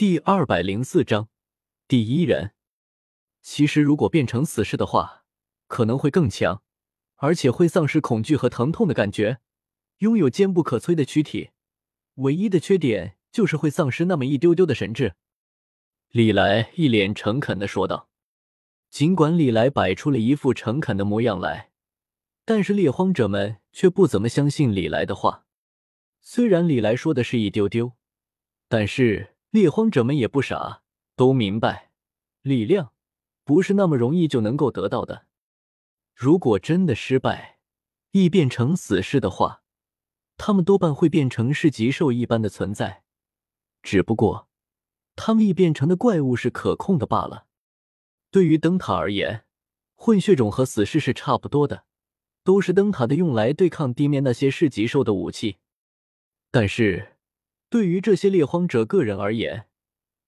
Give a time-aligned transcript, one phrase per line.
[0.00, 1.28] 第二百零四章，
[1.86, 2.52] 第一人。
[3.42, 5.26] 其实，如果变成死士的话，
[5.66, 6.62] 可能会更强，
[7.16, 9.40] 而且会丧失恐惧和疼痛的感觉，
[9.98, 11.50] 拥有坚不可摧的躯体。
[12.14, 15.16] 唯一的缺点就是会丧失那么一丢丢的神智。
[16.12, 18.08] 李来一脸诚恳的说道。
[18.88, 21.72] 尽管李来摆出了一副诚恳的模样来，
[22.46, 25.44] 但是猎荒者们却不怎么相信李来的话。
[26.22, 27.92] 虽然李来说的是一丢丢，
[28.66, 29.36] 但是。
[29.50, 30.82] 猎荒者们也不傻，
[31.16, 31.90] 都明白
[32.42, 32.92] 力量
[33.42, 35.26] 不是那么容易就能够得到的。
[36.14, 37.58] 如果真的失败，
[38.12, 39.62] 异变成死士的话，
[40.36, 43.02] 他们多半会变成是极兽一般的存在。
[43.82, 44.48] 只不过，
[45.16, 47.46] 他们异变成的怪物是可控的罢了。
[48.30, 49.44] 对于灯塔而言，
[49.96, 51.86] 混血种和死士是差不多的，
[52.44, 55.56] 都是灯塔的用来对抗地面那些是极兽的武器。
[56.52, 57.09] 但是。
[57.70, 59.68] 对于这些猎荒者个人而言，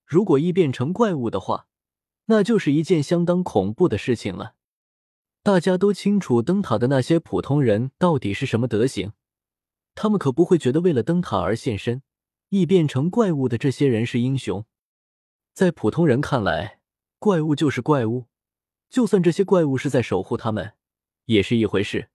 [0.06, 1.66] 如果异变成怪物的话，
[2.26, 4.54] 那就是一件相当恐怖的事情了。
[5.42, 9.12] 大家都清楚灯塔的那些普通人到底是什么德行，
[9.96, 12.02] 他们可不会觉得为了灯塔而献身。
[12.50, 14.66] 异变成怪物的这些人是英雄，
[15.54, 16.80] 在普通人看来，
[17.18, 18.26] 怪物就是怪物，
[18.90, 20.74] 就算这些怪物是在守护他们，
[21.24, 22.10] 也是一回事。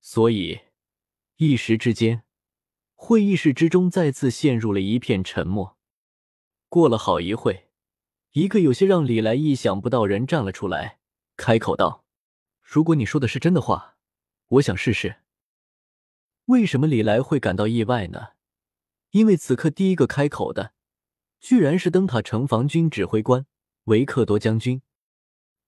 [0.00, 0.60] 所以，
[1.38, 2.22] 一时之间。
[3.00, 5.78] 会议室之中再次陷入了一片沉默。
[6.68, 7.68] 过了好一会，
[8.32, 10.98] 一个有些让李来意想不到人站了出来，
[11.36, 12.04] 开口道
[12.60, 13.96] ：“如果你说的是真的话，
[14.48, 15.20] 我想试试。”
[16.46, 18.30] 为什么李来会感到意外呢？
[19.12, 20.74] 因为此刻第一个开口的，
[21.40, 23.46] 居然是灯塔城防军指挥官
[23.84, 24.82] 维克多将军。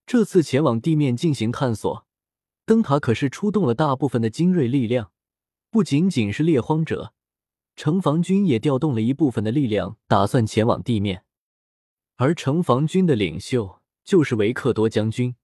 [0.05, 2.06] 这次前往地面进行探索，
[2.67, 5.12] 灯塔可是出动了大部分的精锐力量，
[5.70, 7.15] 不仅仅是猎荒者。
[7.76, 11.24] 城防军也调动了一部分的力量，打算前往地面。
[12.16, 15.36] 而城防军的领袖就是维克多将军，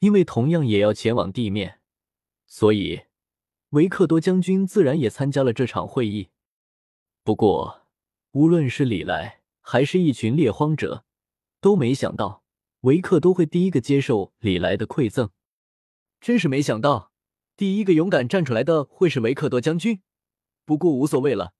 [0.00, 1.80] 因为同样也要前往地面，
[2.46, 3.02] 所以
[3.70, 6.28] 维克多将军自然也参加了这场会议。
[7.24, 7.86] 不过，
[8.32, 11.04] 无论是李来还是一群猎荒者，
[11.60, 12.44] 都没想到
[12.82, 15.30] 维克多会第一个接受李来的馈赠。
[16.20, 17.12] 真是没想到，
[17.56, 20.02] 第一个勇敢站出来的会是维克多将军。
[20.68, 21.54] 不过无所谓了，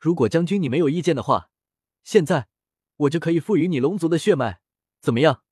[0.00, 1.48] 如果将军你没有意见的话，
[2.02, 2.48] 现在
[2.96, 4.60] 我就可以赋予你龙族的血脉，
[4.98, 5.44] 怎么样？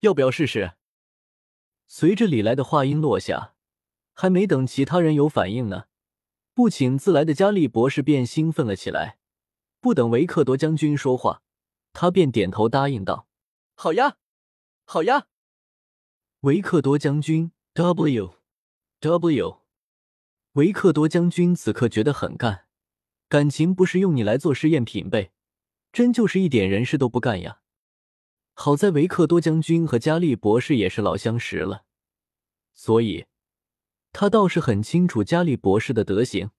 [0.00, 0.72] 要不要试试？
[1.86, 3.54] 随着李来的话音落下，
[4.14, 5.84] 还没等其他人有反应呢，
[6.54, 9.20] 不请自来的加利博士便兴奋了起来。
[9.78, 11.44] 不等维克多将军说话，
[11.92, 13.28] 他便点头答应道
[13.76, 14.16] ：“好呀，
[14.84, 15.28] 好呀。”
[16.42, 18.34] 维克多将军，W
[18.98, 19.63] W。
[20.54, 22.66] 维克多将军此刻觉得很干，
[23.28, 25.32] 感情不是用你来做试验品呗，
[25.92, 27.60] 真就是一点人事都不干呀。
[28.52, 31.86] 好在维克多将军和加利博士也是老相识了，
[32.72, 33.26] 所以
[34.12, 36.52] 他倒是很清楚加利博士的德行，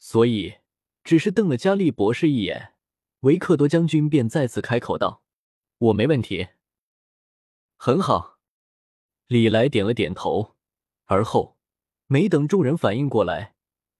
[0.00, 0.56] 所以
[1.04, 2.74] 只是瞪了加利博士一眼，
[3.20, 5.22] 维克多将军便再次开口道
[5.78, 6.48] ：“我没问题。”
[7.78, 8.40] 很好，
[9.28, 10.56] 李来点了点头，
[11.04, 11.55] 而后。
[12.08, 13.54] 没等众人反应过来，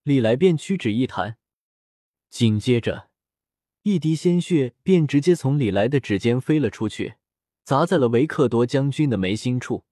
[0.05, 1.39] 李来便屈指一弹，
[2.31, 3.11] 紧接着
[3.83, 7.17] 一滴鲜血便直接从李来的指尖飞了出去，
[7.65, 9.85] 砸在了维克多将军的眉心处。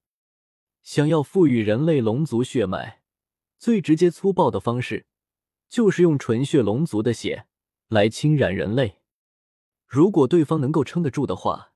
[0.83, 3.03] 想要赋予人类龙族血脉，
[3.59, 5.07] 最直接粗暴的方式
[5.69, 7.47] 就是用纯血龙族的血
[7.89, 9.01] 来侵染人类。
[9.89, 11.73] 如果对方能够撑得住的话，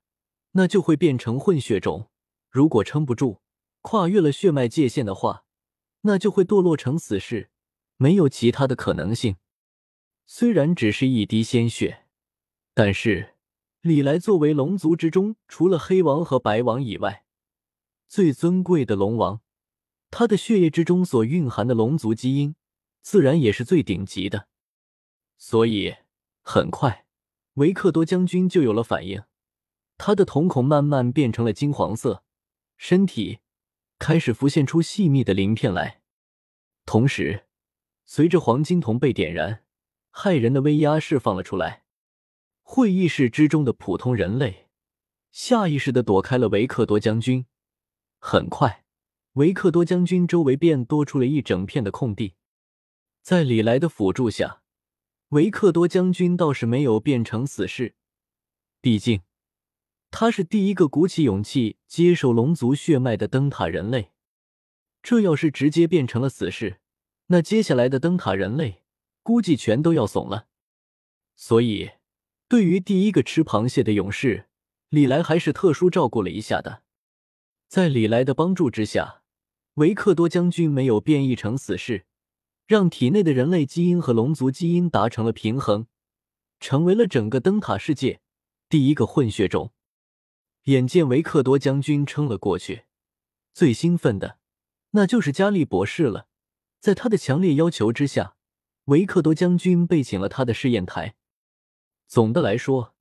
[0.53, 2.09] 那就会变成混血种；
[2.49, 3.41] 如果撑不住，
[3.81, 5.45] 跨越了血脉界限的话，
[6.03, 7.51] 那就会堕落成死士，
[7.97, 9.37] 没有其他的可能性。
[10.27, 12.07] 虽然只是一滴鲜血，
[12.75, 13.35] 但是
[13.81, 17.25] 李来作为龙族之中除了黑王和白王以外
[18.07, 19.41] 最尊贵的龙王，
[20.11, 22.55] 他的血液之中所蕴含的龙族基因，
[23.03, 24.49] 自然也是最顶级的。
[25.37, 25.95] 所以
[26.43, 27.07] 很快，
[27.55, 29.23] 维克多将军就有了反应，
[29.97, 32.23] 他的瞳孔慢慢变成了金黄色，
[32.77, 33.41] 身体。
[33.99, 36.01] 开始浮现出细密的鳞片来，
[36.87, 37.47] 同时，
[38.05, 39.65] 随着黄金瞳被点燃，
[40.13, 41.85] 骇人的威压释放了出来。
[42.63, 44.69] 会议室之中的普通人类
[45.31, 47.47] 下意识的躲开了维克多将军。
[48.19, 48.85] 很快，
[49.35, 52.35] 维克多将军周围便多出了一整片的空地。
[53.23, 54.63] 在李来的辅助下，
[55.29, 57.95] 维克多将军倒是没有变成死士，
[58.81, 59.23] 毕竟。
[60.11, 64.11] 他是第一个鼓起勇气接受龙族血脉的灯塔人类，
[65.03, 66.81] 这要是直接变成了死士，
[67.27, 68.83] 那接下来的灯塔人类
[69.23, 70.47] 估计全都要怂了。
[71.37, 71.93] 所以，
[72.49, 74.49] 对于第一个吃螃蟹的勇士，
[74.89, 76.83] 李来还是特殊照顾了一下的。
[77.69, 79.23] 在李来的帮助之下，
[79.75, 82.07] 维克多将军没有变异成死士，
[82.67, 85.87] 让体内的人类基因和龙族基因达成了平衡，
[86.59, 88.21] 成为了整个灯塔世界
[88.71, 89.71] 第一个混血种。
[90.69, 92.85] 眼见维克多将军撑了过去，
[93.55, 94.39] 最兴奋的
[94.91, 96.29] 那就是加利博士了。
[96.79, 98.37] 在他的强烈要求之下，
[98.85, 101.15] 维克多将军被请了他的试验台。
[102.07, 102.95] 总的来说，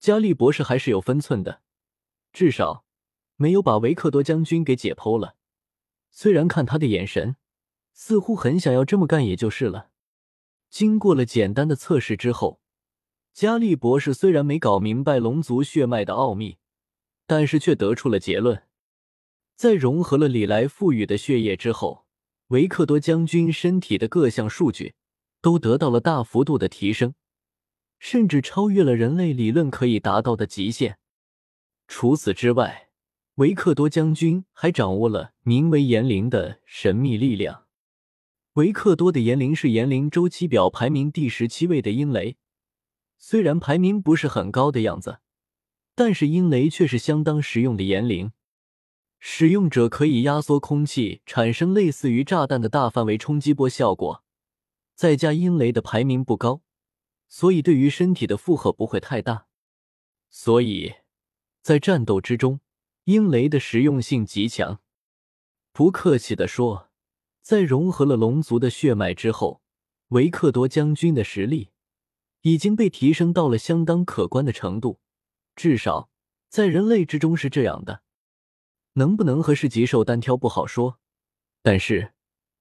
[0.00, 1.62] 加利博士还是有分寸的，
[2.32, 2.84] 至少
[3.36, 5.36] 没有把维克多将军给解剖了。
[6.10, 7.36] 虽然看他的眼神，
[7.92, 9.90] 似乎很想要这么干，也就是了。
[10.68, 12.60] 经过了简单的测试之后，
[13.32, 16.58] 加利博士虽然没搞明白龙族血脉的奥秘，
[17.32, 18.64] 但是却得出了结论：
[19.56, 22.04] 在融合了李来赋予的血液之后。
[22.48, 24.92] 维克多将军身体的各项数据
[25.40, 27.14] 都得到了大幅度的提升，
[27.98, 30.98] 甚至超越了人类理论可以达到的极限。
[31.88, 32.90] 除此之外，
[33.36, 37.64] 维克多将军还掌握了名为炎灵的神秘力量。
[38.52, 42.36] 维克多的炎灵是炎灵周期表排名第十七位的阴雷，
[43.16, 45.20] 虽然排名不是很高的样子，
[45.94, 48.32] 但是阴雷却是相当实用的炎灵。
[49.18, 54.24] 使用者可以压缩空气，产生类似于炸弹的大范围冲击波效果。
[54.94, 56.62] 再加阴雷的排名不高，
[57.28, 59.46] 所以对于身体的负荷不会太大。
[60.28, 60.94] 所以，
[61.60, 62.60] 在战斗之中，
[63.04, 64.80] 阴雷的实用性极强。
[65.72, 66.90] 不客气的说，
[67.42, 69.62] 在融合了龙族的血脉之后，
[70.08, 71.70] 维克多将军的实力
[72.40, 75.01] 已经被提升到了相当可观的程度。
[75.54, 76.10] 至少
[76.48, 78.02] 在人类之中是这样的。
[78.94, 80.98] 能不能和噬极兽单挑不好说，
[81.62, 82.12] 但是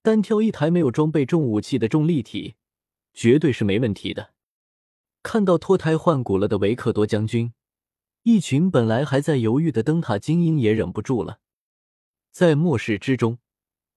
[0.02, 2.56] 单挑一台没有装备重武器的重力体，
[3.14, 4.34] 绝对是没问题的。
[5.24, 7.54] 看到脱胎换骨了的维克多将军，
[8.24, 11.40] 一群本来还在犹豫的灯塔精英也忍不住了。
[12.32, 13.40] 在末世之中，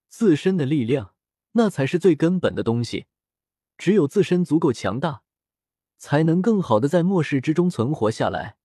[0.08, 1.14] 自身的力量
[1.52, 3.06] 那才是最根本的东西，
[3.78, 5.22] 只有自身足够强大，
[5.98, 8.56] 才能更好的在末世之中存活下来。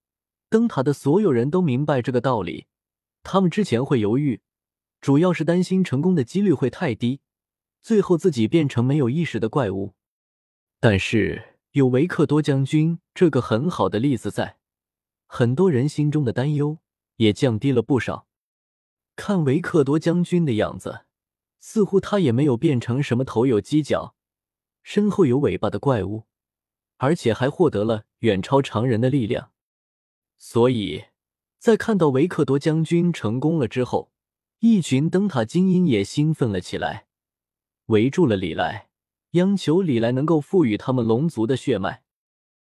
[0.49, 2.65] 灯塔的所有人都明白这个道理。
[3.23, 4.41] 他们之前会犹豫，
[4.99, 7.21] 主要是担心成功的几率会太低，
[7.81, 9.93] 最后自己变成没有意识的怪物。
[10.79, 14.57] 但是有维克多将军这个很好的例子在，
[15.27, 16.79] 很多人心中的担忧
[17.17, 18.27] 也降低了不少。
[19.15, 21.05] 看维克多将军的样子，
[21.59, 24.15] 似乎他也没有变成什么头有犄角、
[24.81, 26.23] 身后有尾巴的怪物，
[26.97, 29.51] 而且还获得了远超常人的力量，
[30.39, 31.03] 所以。
[31.59, 34.13] 在看到维克多将军成功了之后，
[34.59, 37.07] 一群灯塔精英也兴奋了起来，
[37.87, 38.87] 围住了李来，
[39.31, 42.03] 央求李来能够赋予他们龙族的血脉。